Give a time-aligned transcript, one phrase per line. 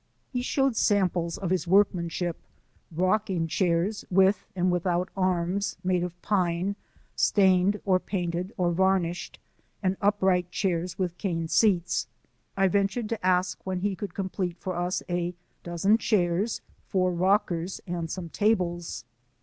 [0.33, 2.17] He showed samples of his FACE TO FACE WITH THE MEXICANS.
[2.17, 2.41] workmanship,
[3.11, 6.75] rocking chairs with and without arms, made of pine,
[7.15, 9.37] stained or painted or varnished,
[9.83, 12.07] and upright chairs with cane seatf.
[12.57, 17.79] I ventured to ask when he could complete for us a dozen chairs, four rockers,
[17.85, 19.05] and some tables.